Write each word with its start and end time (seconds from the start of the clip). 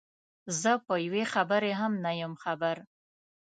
زه 0.61 0.71
په 0.85 0.93
یوې 1.05 1.23
خبرې 1.33 1.71
هم 1.79 1.93
نه 2.03 2.11
یم 2.21 2.33
خبر. 2.43 2.75